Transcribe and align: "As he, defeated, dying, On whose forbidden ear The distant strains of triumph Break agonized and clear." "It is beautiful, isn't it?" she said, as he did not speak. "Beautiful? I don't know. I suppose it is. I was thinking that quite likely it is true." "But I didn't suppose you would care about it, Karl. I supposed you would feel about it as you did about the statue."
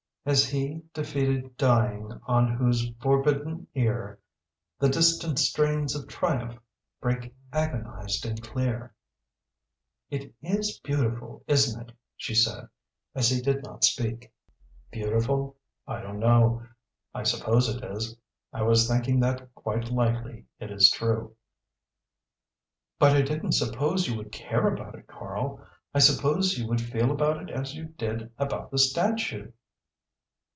"As 0.23 0.47
he, 0.47 0.83
defeated, 0.93 1.57
dying, 1.57 2.11
On 2.27 2.47
whose 2.55 2.87
forbidden 3.01 3.65
ear 3.73 4.19
The 4.77 4.87
distant 4.87 5.39
strains 5.39 5.95
of 5.95 6.07
triumph 6.07 6.59
Break 7.01 7.33
agonized 7.51 8.27
and 8.27 8.39
clear." 8.39 8.93
"It 10.11 10.31
is 10.43 10.79
beautiful, 10.83 11.43
isn't 11.47 11.89
it?" 11.89 11.95
she 12.15 12.35
said, 12.35 12.67
as 13.15 13.31
he 13.31 13.41
did 13.41 13.63
not 13.63 13.83
speak. 13.83 14.31
"Beautiful? 14.91 15.57
I 15.87 16.01
don't 16.01 16.19
know. 16.19 16.67
I 17.15 17.23
suppose 17.23 17.67
it 17.67 17.83
is. 17.83 18.15
I 18.53 18.61
was 18.61 18.87
thinking 18.87 19.19
that 19.21 19.51
quite 19.55 19.89
likely 19.89 20.45
it 20.59 20.69
is 20.69 20.91
true." 20.91 21.35
"But 22.99 23.15
I 23.15 23.23
didn't 23.23 23.53
suppose 23.53 24.07
you 24.07 24.17
would 24.17 24.31
care 24.31 24.67
about 24.67 24.93
it, 24.93 25.07
Karl. 25.07 25.65
I 25.95 25.97
supposed 25.97 26.59
you 26.59 26.67
would 26.67 26.79
feel 26.79 27.09
about 27.09 27.41
it 27.41 27.49
as 27.49 27.73
you 27.73 27.85
did 27.85 28.31
about 28.37 28.69
the 28.69 28.77
statue." 28.77 29.51